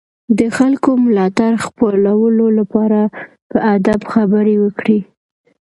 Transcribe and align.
د 0.39 0.41
خلکو 0.57 0.89
ملاتړ 1.05 1.51
خپلولو 1.65 2.45
لپاره 2.59 2.99
په 3.49 3.57
ادب 3.75 3.99
خبرې 4.13 4.55
وکړئ. 4.63 4.99